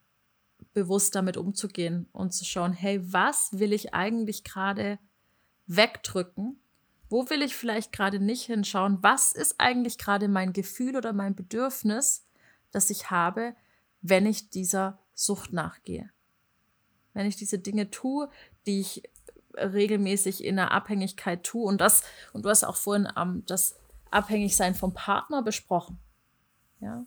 [0.75, 5.01] bewusst damit umzugehen und zu schauen, hey, was will ich eigentlich gerade
[5.67, 6.61] wegdrücken?
[7.09, 8.99] Wo will ich vielleicht gerade nicht hinschauen?
[9.01, 12.25] Was ist eigentlich gerade mein Gefühl oder mein Bedürfnis,
[12.71, 13.57] das ich habe,
[14.01, 16.11] wenn ich dieser Sucht nachgehe?
[17.13, 18.31] Wenn ich diese Dinge tue,
[18.69, 19.03] die ich
[19.57, 23.75] regelmäßig in der Abhängigkeit tue und das, und du hast auch vorhin ähm, das
[24.13, 25.99] Abhängigsein vom Partner besprochen.
[26.81, 27.05] Ja,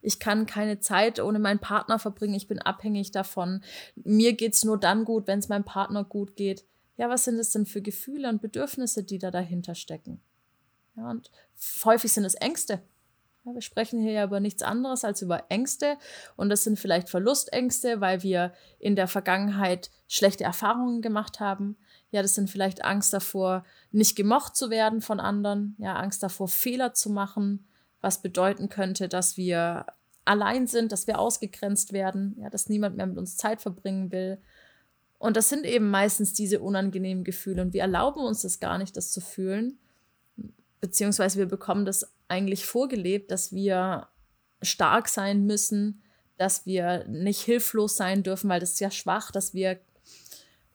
[0.00, 3.62] ich kann keine Zeit ohne meinen Partner verbringen, ich bin abhängig davon.
[3.96, 6.64] Mir geht es nur dann gut, wenn es meinem Partner gut geht
[6.96, 10.20] ja, was sind es denn für Gefühle und Bedürfnisse, die da dahinter stecken?
[10.96, 11.30] Ja, und
[11.84, 12.82] häufig sind es Ängste.
[13.44, 15.98] Ja, wir sprechen hier ja über nichts anderes als über Ängste.
[16.36, 21.76] Und das sind vielleicht Verlustängste, weil wir in der Vergangenheit schlechte Erfahrungen gemacht haben.
[22.10, 25.74] Ja, das sind vielleicht Angst davor, nicht gemocht zu werden von anderen.
[25.78, 27.66] Ja, Angst davor, Fehler zu machen,
[28.04, 29.86] was bedeuten könnte, dass wir
[30.26, 34.38] allein sind, dass wir ausgegrenzt werden, ja, dass niemand mehr mit uns Zeit verbringen will.
[35.18, 37.62] Und das sind eben meistens diese unangenehmen Gefühle.
[37.62, 39.78] Und wir erlauben uns das gar nicht, das zu fühlen.
[40.82, 44.08] Beziehungsweise wir bekommen das eigentlich vorgelebt, dass wir
[44.60, 46.02] stark sein müssen,
[46.36, 49.80] dass wir nicht hilflos sein dürfen, weil das ist ja schwach, dass wir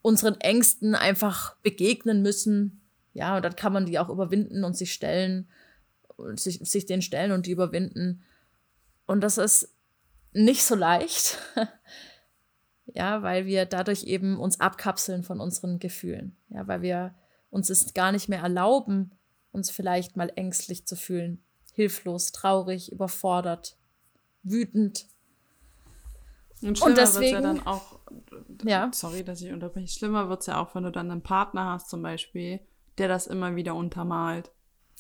[0.02, 2.82] unseren Ängsten einfach begegnen müssen.
[3.14, 5.48] Ja, und dann kann man die auch überwinden und sich stellen,
[6.36, 8.24] sich, sich den stellen und die überwinden.
[9.06, 9.74] Und das ist
[10.34, 11.38] nicht so leicht.
[12.86, 17.16] ja, weil wir dadurch eben uns abkapseln von unseren Gefühlen, ja, weil wir
[17.50, 19.12] uns es gar nicht mehr erlauben,
[19.52, 23.78] uns vielleicht mal ängstlich zu fühlen, hilflos, traurig, überfordert,
[24.44, 25.08] wütend.
[26.62, 28.00] Und, und deswegen ja dann auch,
[28.64, 28.92] ja.
[28.94, 31.90] sorry, dass ich unterbreche, schlimmer wird es ja auch, wenn du dann einen Partner hast
[31.90, 32.60] zum Beispiel,
[32.98, 34.52] der das immer wieder untermalt.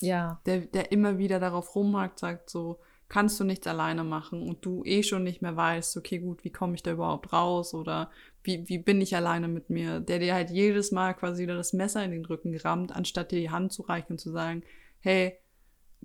[0.02, 0.42] Ja.
[0.46, 4.48] Der, der immer wieder darauf rumhakt, sagt so, kannst du nichts alleine machen?
[4.48, 7.74] Und du eh schon nicht mehr weißt, okay, gut, wie komme ich da überhaupt raus?
[7.74, 8.12] Oder
[8.44, 11.74] wie, wie bin ich alleine mit mir, der dir halt jedes Mal quasi wieder das
[11.74, 14.64] Messer in den Rücken rammt, anstatt dir die Hand zu reichen und zu sagen,
[15.00, 15.38] hey,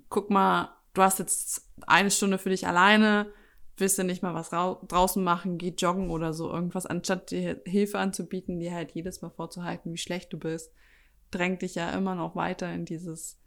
[0.09, 3.31] guck mal, du hast jetzt eine Stunde für dich alleine,
[3.77, 7.99] willst du nicht mal was draußen machen, geh joggen oder so irgendwas, anstatt dir Hilfe
[7.99, 10.71] anzubieten, dir halt jedes Mal vorzuhalten, wie schlecht du bist,
[11.31, 13.37] drängt dich ja immer noch weiter in dieses,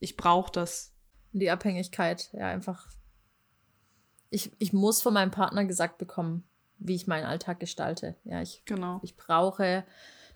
[0.00, 0.94] ich brauche das.
[1.32, 2.88] Die Abhängigkeit, ja, einfach
[4.30, 6.44] ich, ich muss von meinem Partner gesagt bekommen,
[6.78, 8.16] wie ich meinen Alltag gestalte.
[8.24, 9.00] Ja, ich, genau.
[9.02, 9.84] ich brauche,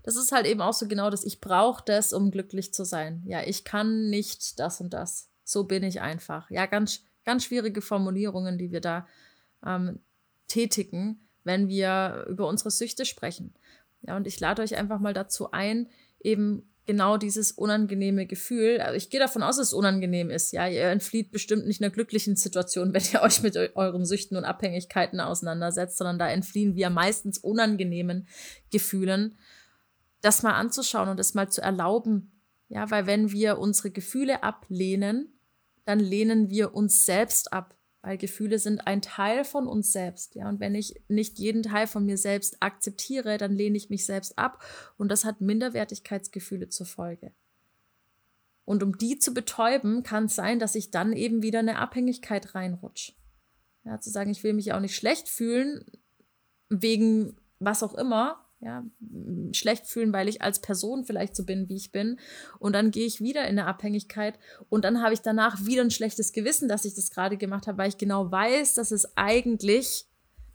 [0.03, 3.23] das ist halt eben auch so genau das, ich brauche das, um glücklich zu sein.
[3.27, 5.31] Ja, ich kann nicht das und das.
[5.45, 6.51] So bin ich einfach.
[6.51, 9.07] Ja, ganz, ganz schwierige Formulierungen, die wir da
[9.65, 10.01] ähm,
[10.49, 13.55] tätigen, wenn wir über unsere Süchte sprechen.
[14.03, 15.89] Ja, und ich lade euch einfach mal dazu ein,
[16.21, 18.81] eben genau dieses unangenehme Gefühl.
[18.81, 20.53] Also ich gehe davon aus, dass es unangenehm ist.
[20.53, 24.45] Ja, ihr entflieht bestimmt nicht einer glücklichen Situation, wenn ihr euch mit euren Süchten und
[24.45, 28.27] Abhängigkeiten auseinandersetzt, sondern da entfliehen wir meistens unangenehmen
[28.71, 29.37] Gefühlen.
[30.21, 32.41] Das mal anzuschauen und das mal zu erlauben.
[32.69, 35.39] Ja, weil wenn wir unsere Gefühle ablehnen,
[35.85, 40.35] dann lehnen wir uns selbst ab weil Gefühle sind ein Teil von uns selbst.
[40.35, 44.05] Ja, und wenn ich nicht jeden Teil von mir selbst akzeptiere, dann lehne ich mich
[44.05, 44.63] selbst ab
[44.99, 47.33] und das hat Minderwertigkeitsgefühle zur Folge.
[48.65, 52.55] Und um die zu betäuben, kann es sein, dass ich dann eben wieder eine Abhängigkeit
[52.55, 53.13] reinrutsche.
[53.85, 55.85] Ja, zu sagen, ich will mich auch nicht schlecht fühlen,
[56.69, 58.85] wegen was auch immer, ja,
[59.53, 62.19] schlecht fühlen, weil ich als Person vielleicht so bin, wie ich bin.
[62.61, 65.91] Und dann gehe ich wieder in eine Abhängigkeit und dann habe ich danach wieder ein
[65.91, 70.07] schlechtes Gewissen, dass ich das gerade gemacht habe, weil ich genau weiß, dass es eigentlich,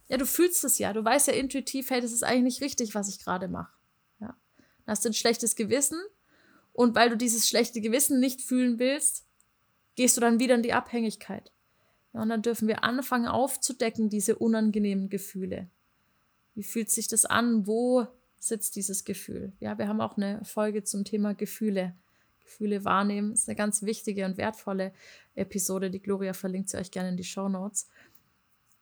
[0.08, 2.96] ja, du fühlst es ja, du weißt ja intuitiv, hey, das ist eigentlich nicht richtig,
[2.96, 3.74] was ich gerade mache.
[4.22, 4.28] Ja.
[4.28, 6.00] Dann hast du ein schlechtes Gewissen
[6.72, 9.26] und weil du dieses schlechte Gewissen nicht fühlen willst,
[9.96, 11.52] gehst du dann wieder in die Abhängigkeit.
[12.14, 15.70] Ja, und dann dürfen wir anfangen aufzudecken, diese unangenehmen Gefühle.
[16.58, 17.68] Wie fühlt sich das an?
[17.68, 18.08] Wo
[18.40, 19.54] sitzt dieses Gefühl?
[19.60, 21.94] Ja, wir haben auch eine Folge zum Thema Gefühle.
[22.40, 24.92] Gefühle wahrnehmen ist eine ganz wichtige und wertvolle
[25.36, 25.92] Episode.
[25.92, 27.88] Die Gloria verlinkt sie euch gerne in die Show Notes.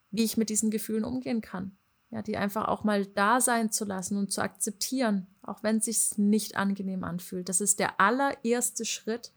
[0.09, 1.75] Wie ich mit diesen Gefühlen umgehen kann.
[2.11, 5.85] Ja, die einfach auch mal da sein zu lassen und zu akzeptieren, auch wenn es
[5.85, 7.49] sich nicht angenehm anfühlt.
[7.49, 9.33] Das ist der allererste Schritt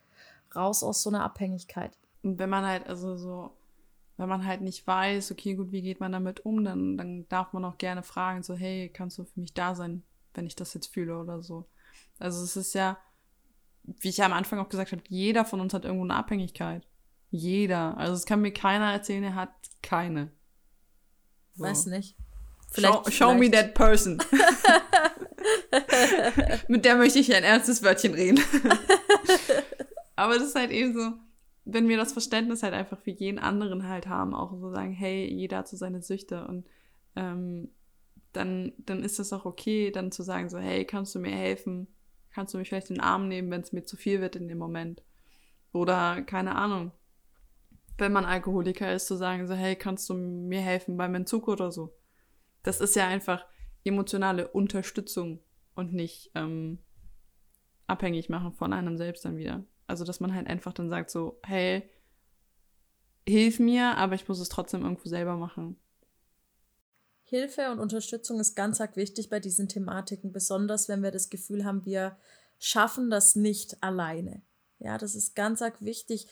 [0.55, 1.99] raus aus so einer Abhängigkeit.
[2.23, 3.51] Und wenn man halt also so
[4.19, 7.53] wenn man halt nicht weiß, okay, gut, wie geht man damit um, dann, dann darf
[7.53, 10.03] man auch gerne fragen, so, hey, kannst du für mich da sein,
[10.35, 11.69] wenn ich das jetzt fühle oder so.
[12.19, 12.99] Also es ist ja,
[13.85, 16.85] wie ich ja am Anfang auch gesagt habe, jeder von uns hat irgendwo eine Abhängigkeit.
[17.31, 17.97] Jeder.
[17.97, 20.33] Also es kann mir keiner erzählen, er hat keine.
[21.55, 21.63] So.
[21.65, 22.17] Weiß nicht.
[22.71, 23.41] Vielleicht, show, show vielleicht.
[23.41, 24.19] me that person.
[26.69, 28.41] Mit der möchte ich ein ernstes Wörtchen reden.
[30.17, 31.13] Aber das ist halt eben so,
[31.71, 35.27] wenn wir das Verständnis halt einfach für jeden anderen halt haben, auch so sagen, hey,
[35.31, 36.67] jeder hat so seine Süchte und
[37.15, 37.69] ähm,
[38.33, 41.87] dann, dann ist das auch okay, dann zu sagen, so, hey, kannst du mir helfen?
[42.31, 44.49] Kannst du mich vielleicht in den Arm nehmen, wenn es mir zu viel wird in
[44.49, 45.03] dem Moment?
[45.73, 46.93] Oder keine Ahnung,
[47.99, 51.71] wenn man Alkoholiker ist, zu sagen, so, hey, kannst du mir helfen beim Entzug oder
[51.71, 51.95] so?
[52.63, 53.45] Das ist ja einfach
[53.85, 55.41] emotionale Unterstützung
[55.75, 56.79] und nicht ähm,
[57.87, 59.65] abhängig machen von einem selbst dann wieder.
[59.89, 61.83] Also, dass man halt einfach dann sagt so, hey,
[63.27, 65.77] hilf mir, aber ich muss es trotzdem irgendwo selber machen.
[67.25, 71.65] Hilfe und Unterstützung ist ganz arg wichtig bei diesen Thematiken, besonders wenn wir das Gefühl
[71.65, 72.17] haben, wir
[72.59, 74.43] schaffen das nicht alleine.
[74.79, 76.27] Ja, das ist ganz arg wichtig.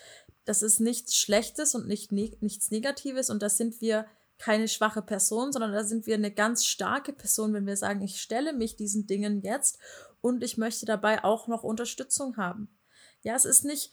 [0.44, 4.06] Das ist nichts Schlechtes und nicht ne nichts Negatives und da sind wir
[4.38, 8.20] keine schwache Person, sondern da sind wir eine ganz starke Person, wenn wir sagen, ich
[8.20, 9.78] stelle mich diesen Dingen jetzt
[10.20, 12.68] und ich möchte dabei auch noch Unterstützung haben.
[13.22, 13.92] Ja, es ist nicht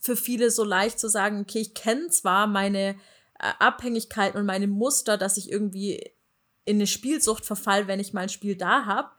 [0.00, 2.96] für viele so leicht zu sagen, okay, ich kenne zwar meine
[3.38, 6.12] äh, Abhängigkeiten und meine Muster, dass ich irgendwie
[6.64, 9.10] in eine Spielsucht verfall, wenn ich mein Spiel da habe,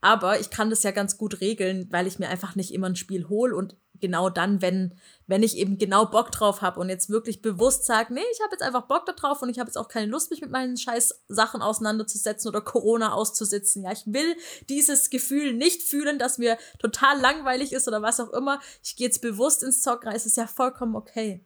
[0.00, 2.96] aber ich kann das ja ganz gut regeln, weil ich mir einfach nicht immer ein
[2.96, 4.94] Spiel hole und genau dann, wenn,
[5.26, 8.52] wenn ich eben genau Bock drauf habe und jetzt wirklich bewusst sage, nee, ich habe
[8.52, 11.24] jetzt einfach Bock darauf und ich habe jetzt auch keine Lust, mich mit meinen scheiß
[11.28, 13.84] Sachen auseinanderzusetzen oder Corona auszusitzen.
[13.84, 14.36] Ja, ich will
[14.68, 18.60] dieses Gefühl nicht fühlen, dass mir total langweilig ist oder was auch immer.
[18.82, 21.44] Ich gehe jetzt bewusst ins Zocken, es ist ja vollkommen okay.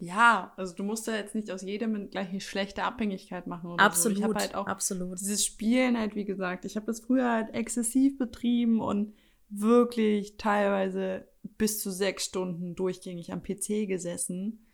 [0.00, 3.70] Ja, also du musst ja jetzt nicht aus jedem gleich eine schlechte Abhängigkeit machen.
[3.70, 4.22] Oder absolut, so.
[4.22, 5.20] Ich habe halt auch absolut.
[5.20, 9.14] dieses Spielen halt, wie gesagt, ich habe das früher halt exzessiv betrieben und
[9.50, 14.66] wirklich teilweise bis zu sechs Stunden durchgängig am PC gesessen.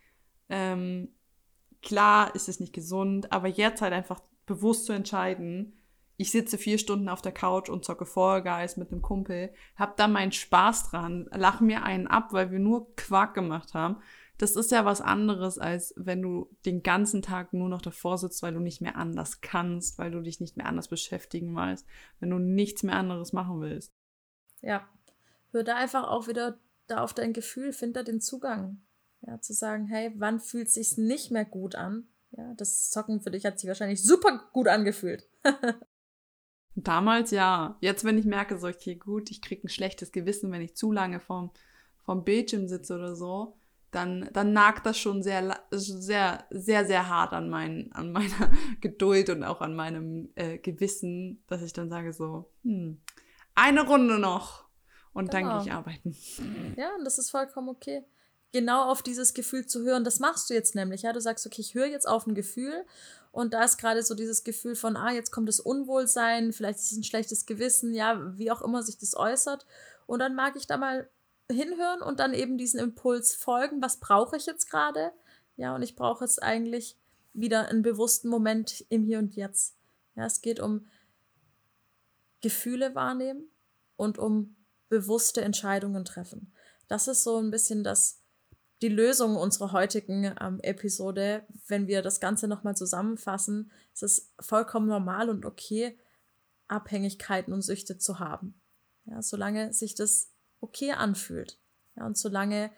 [0.49, 1.09] Ähm,
[1.83, 5.73] klar ist es nicht gesund, aber jetzt halt einfach bewusst zu entscheiden,
[6.19, 9.97] ich sitze vier Stunden auf der Couch und zocke Fall Guys mit einem Kumpel, hab
[9.97, 13.99] da meinen Spaß dran, lach mir einen ab, weil wir nur Quark gemacht haben.
[14.39, 18.43] Das ist ja was anderes, als wenn du den ganzen Tag nur noch davor sitzt,
[18.43, 21.87] weil du nicht mehr anders kannst, weil du dich nicht mehr anders beschäftigen weißt,
[22.21, 23.95] wenn du nichts mehr anderes machen willst.
[24.61, 24.87] Ja,
[25.53, 28.83] hör da einfach auch wieder da auf dein Gefühl, find da den Zugang.
[29.23, 32.07] Ja, zu sagen, hey, wann fühlt sich's nicht mehr gut an?
[32.33, 35.29] Ja, das Zocken für dich hat sich wahrscheinlich super gut angefühlt.
[36.75, 37.79] Damals ja.
[37.81, 40.93] Jetzt, wenn ich merke, so, okay, gut, ich krieg ein schlechtes Gewissen, wenn ich zu
[40.93, 41.51] lange vom,
[42.05, 43.57] vom Bildschirm sitze oder so,
[43.97, 49.31] dann, dann nagt das schon sehr, sehr, sehr, sehr hart an, mein, an meiner Geduld
[49.31, 53.01] und auch an meinem äh, Gewissen, dass ich dann sage so, hm,
[53.55, 54.67] eine Runde noch
[55.15, 55.49] und genau.
[55.49, 56.17] dann gehe ich arbeiten.
[56.77, 58.05] Ja, und das ist vollkommen okay.
[58.53, 61.03] Genau auf dieses Gefühl zu hören, das machst du jetzt nämlich.
[61.03, 62.85] Ja, du sagst, okay, ich höre jetzt auf ein Gefühl
[63.33, 66.93] und da ist gerade so dieses Gefühl von, ah, jetzt kommt das Unwohlsein, vielleicht ist
[66.93, 69.67] es ein schlechtes Gewissen, ja, wie auch immer sich das äußert.
[70.07, 71.09] Und dann mag ich da mal
[71.51, 73.83] hinhören und dann eben diesen Impuls folgen.
[73.83, 75.13] Was brauche ich jetzt gerade?
[75.57, 76.97] Ja, und ich brauche jetzt eigentlich
[77.33, 79.77] wieder einen bewussten Moment im Hier und Jetzt.
[80.15, 80.87] Ja, es geht um
[82.41, 83.49] Gefühle wahrnehmen
[83.97, 84.57] und um
[84.89, 86.53] bewusste Entscheidungen treffen.
[86.89, 88.21] Das ist so ein bisschen das,
[88.83, 91.45] die Lösung unserer heutigen ähm, Episode.
[91.67, 95.99] Wenn wir das Ganze nochmal zusammenfassen, es ist vollkommen normal und okay,
[96.69, 98.61] Abhängigkeiten und Süchte zu haben.
[99.07, 100.31] Ja, solange sich das
[100.61, 101.59] okay anfühlt.
[101.97, 102.71] Ja, und solange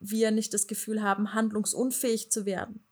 [0.00, 2.84] wir nicht das Gefühl haben, handlungsunfähig zu werden.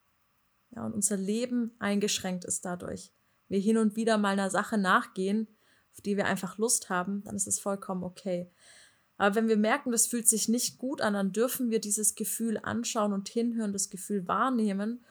[0.71, 3.11] Ja, und unser Leben eingeschränkt ist dadurch.
[3.47, 5.47] Wir hin und wieder mal einer Sache nachgehen,
[5.91, 8.49] auf die wir einfach Lust haben, dann ist es vollkommen okay.
[9.17, 12.57] Aber wenn wir merken, das fühlt sich nicht gut an, dann dürfen wir dieses Gefühl
[12.57, 15.05] anschauen und hinhören, das Gefühl wahrnehmen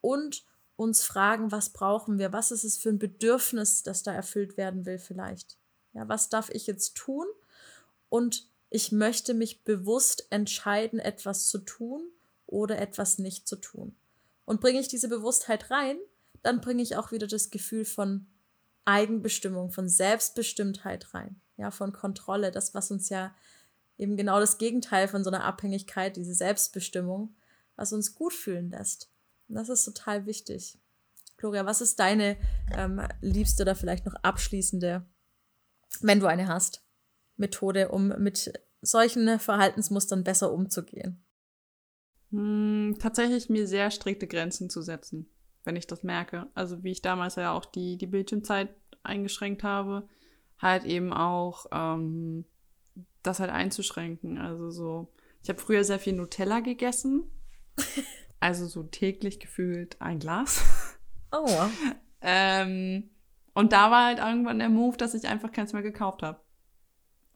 [0.00, 0.44] und
[0.76, 2.32] uns fragen, was brauchen wir?
[2.32, 5.58] Was ist es für ein Bedürfnis, das da erfüllt werden will vielleicht?
[5.92, 7.26] Ja, was darf ich jetzt tun?
[8.08, 12.10] Und ich möchte mich bewusst entscheiden, etwas zu tun
[12.46, 13.96] oder etwas nicht zu tun.
[14.44, 15.98] Und bringe ich diese Bewusstheit rein,
[16.42, 18.26] dann bringe ich auch wieder das Gefühl von
[18.84, 23.34] Eigenbestimmung, von Selbstbestimmtheit rein, ja, von Kontrolle, das, was uns ja
[23.98, 27.34] eben genau das Gegenteil von so einer Abhängigkeit, diese Selbstbestimmung,
[27.76, 29.10] was uns gut fühlen lässt.
[29.48, 30.78] Und das ist total wichtig.
[31.36, 32.36] Gloria, was ist deine
[32.74, 35.04] ähm, liebste oder vielleicht noch abschließende,
[36.00, 36.82] wenn du eine hast,
[37.38, 41.24] Methode, um mit solchen Verhaltensmustern besser umzugehen?
[42.30, 45.30] Hm, tatsächlich mir sehr strikte Grenzen zu setzen,
[45.64, 46.48] wenn ich das merke.
[46.54, 50.08] Also wie ich damals ja auch die, die Bildschirmzeit eingeschränkt habe,
[50.58, 52.44] halt eben auch ähm,
[53.22, 54.38] das halt einzuschränken.
[54.38, 57.30] Also so, ich habe früher sehr viel Nutella gegessen.
[58.40, 60.62] Also so täglich gefühlt ein Glas.
[61.32, 61.48] Oh.
[62.20, 63.10] ähm,
[63.52, 66.38] und da war halt irgendwann der Move, dass ich einfach keins mehr gekauft habe.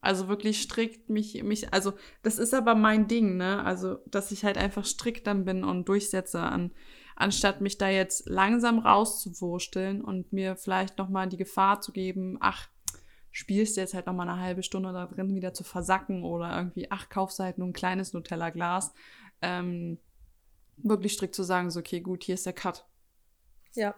[0.03, 1.93] Also wirklich strikt mich, mich, also
[2.25, 3.65] das ist aber mein Ding, ne?
[3.65, 6.73] Also, dass ich halt einfach strikt dann bin und durchsetze, an,
[7.15, 12.69] anstatt mich da jetzt langsam rauszuwursteln und mir vielleicht nochmal die Gefahr zu geben, ach,
[13.31, 16.91] spielst du jetzt halt nochmal eine halbe Stunde da drin wieder zu versacken oder irgendwie,
[16.91, 18.93] ach, kaufst du halt nur ein kleines Nutella-Glas.
[19.41, 19.99] Ähm,
[20.79, 22.85] wirklich strikt zu sagen, so, okay, gut, hier ist der Cut.
[23.75, 23.95] Ja.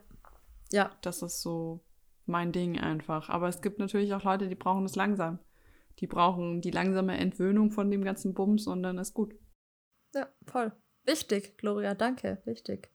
[0.70, 0.90] Ja.
[1.00, 1.80] Das ist so
[2.26, 3.30] mein Ding einfach.
[3.30, 5.38] Aber es gibt natürlich auch Leute, die brauchen es langsam.
[6.00, 9.34] Die brauchen die langsame Entwöhnung von dem ganzen Bums und dann ist gut.
[10.14, 10.72] Ja, voll.
[11.04, 12.40] Wichtig, Gloria, danke.
[12.44, 12.90] Wichtig.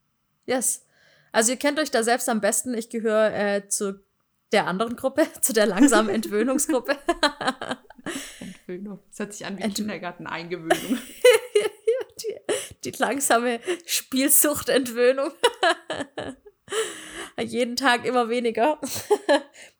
[0.45, 0.85] Yes.
[1.31, 2.73] Also ihr kennt euch da selbst am besten.
[2.73, 4.03] Ich gehöre äh, zu
[4.51, 6.97] der anderen Gruppe, zu der langsamen Entwöhnungsgruppe.
[8.39, 8.99] Entwöhnung.
[9.09, 10.97] Das hört sich an wie Ent Kindergarten-Eingewöhnung.
[12.21, 12.35] die,
[12.83, 15.31] die langsame Spielsuchtentwöhnung.
[17.39, 18.79] Jeden Tag immer weniger.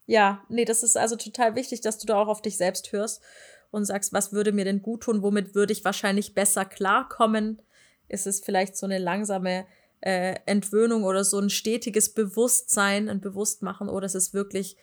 [0.09, 3.21] Ja, nee, das ist also total wichtig, dass du da auch auf dich selbst hörst
[3.69, 7.61] und sagst, was würde mir denn gut tun, womit würde ich wahrscheinlich besser klarkommen?
[8.07, 9.67] Ist es vielleicht so eine langsame
[10.01, 14.77] äh, Entwöhnung oder so ein stetiges Bewusstsein, ein Bewusstmachen oder ist es wirklich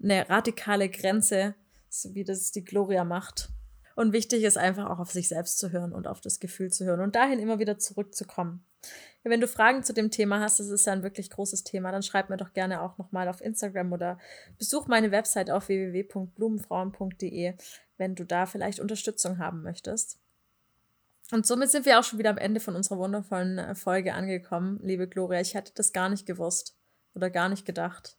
[0.00, 1.56] eine radikale Grenze,
[1.88, 3.48] so wie das die Gloria macht?
[3.96, 6.84] Und wichtig ist einfach auch auf sich selbst zu hören und auf das Gefühl zu
[6.84, 8.64] hören und dahin immer wieder zurückzukommen.
[9.24, 11.90] Ja, wenn du Fragen zu dem Thema hast, das ist ja ein wirklich großes Thema,
[11.90, 14.18] dann schreib mir doch gerne auch nochmal auf Instagram oder
[14.58, 17.54] besuch meine Website auf www.blumenfrauen.de,
[17.96, 20.18] wenn du da vielleicht Unterstützung haben möchtest.
[21.30, 24.80] Und somit sind wir auch schon wieder am Ende von unserer wundervollen äh, Folge angekommen,
[24.82, 25.40] liebe Gloria.
[25.40, 26.76] Ich hätte das gar nicht gewusst
[27.14, 28.16] oder gar nicht gedacht,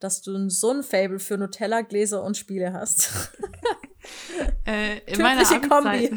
[0.00, 3.32] dass du so ein Fable für Nutella-Gläser und Spiele hast.
[4.66, 6.14] Äh, in tödliche Kombi.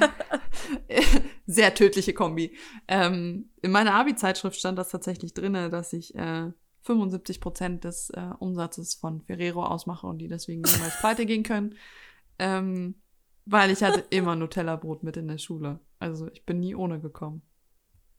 [1.47, 2.55] sehr tödliche Kombi.
[2.87, 8.29] Ähm, in meiner Abi-Zeitschrift stand das tatsächlich drin, dass ich äh, 75 Prozent des äh,
[8.39, 11.75] Umsatzes von Ferrero ausmache und die deswegen niemals pleite gehen können.
[12.37, 12.95] Ähm,
[13.45, 15.79] weil ich hatte immer Nutella-Brot mit in der Schule.
[15.99, 17.41] Also ich bin nie ohne gekommen.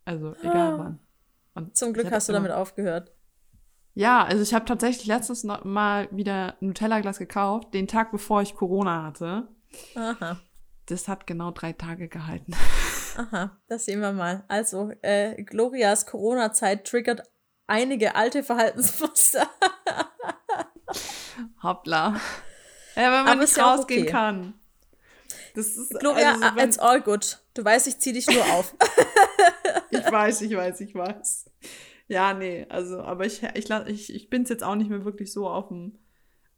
[0.04, 0.78] Also egal ah.
[0.78, 0.98] wann.
[1.54, 3.12] Und Zum Glück hast du damit aufgehört.
[3.94, 9.02] Ja, also ich habe tatsächlich letztes Mal wieder Nutella-Glas gekauft, den Tag bevor ich Corona
[9.02, 9.48] hatte.
[9.96, 10.40] Aha.
[10.86, 12.52] Das hat genau drei Tage gehalten.
[13.18, 14.44] Aha, das sehen wir mal.
[14.46, 17.22] Also, äh, Glorias Corona-Zeit triggert
[17.66, 19.48] einige alte Verhaltensmuster.
[21.62, 22.20] Hoppla.
[22.94, 24.10] Ja, wenn man Aber nicht rausgehen okay.
[24.12, 24.54] kann.
[25.56, 27.38] Das ist, Gloria, also, wenn, it's all good.
[27.54, 28.72] Du weißt, ich zieh dich nur auf.
[29.90, 31.50] ich weiß, ich weiß, ich weiß.
[32.06, 35.48] Ja, nee, also, aber ich, ich, ich, ich bin jetzt auch nicht mehr wirklich so
[35.48, 35.98] auf dem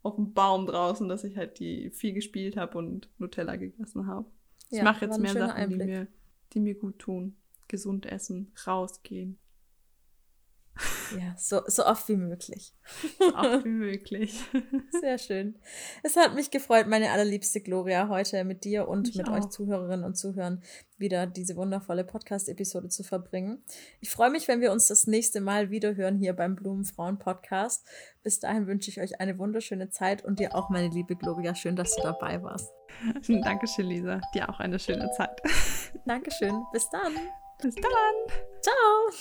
[0.03, 4.25] auf dem Baum draußen, dass ich halt die viel gespielt habe und Nutella gegessen habe.
[4.71, 6.07] Ich ja, mache jetzt mehr Sachen, die mir,
[6.53, 7.37] die mir gut tun.
[7.67, 9.39] Gesund essen, rausgehen.
[11.19, 12.73] Ja, so, so oft wie möglich.
[13.19, 14.43] So oft wie möglich.
[15.01, 15.55] Sehr schön.
[16.03, 19.33] Es hat mich gefreut, meine allerliebste Gloria, heute mit dir und ich mit auch.
[19.33, 20.63] euch Zuhörerinnen und Zuhörern
[20.97, 23.63] wieder diese wundervolle Podcast-Episode zu verbringen.
[23.99, 27.85] Ich freue mich, wenn wir uns das nächste Mal wieder hören hier beim Blumenfrauen-Podcast.
[28.23, 31.75] Bis dahin wünsche ich euch eine wunderschöne Zeit und dir auch, meine liebe Gloria, schön,
[31.75, 32.71] dass du dabei warst.
[33.27, 34.21] Dankeschön, Lisa.
[34.33, 35.41] Dir auch eine schöne Zeit.
[36.05, 36.63] Dankeschön.
[36.71, 37.13] Bis dann.
[37.61, 38.15] Bis dann.
[38.61, 39.11] Ciao.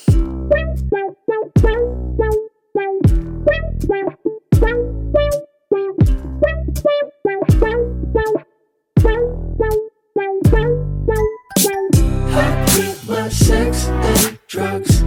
[13.31, 15.00] Sex, and drugs.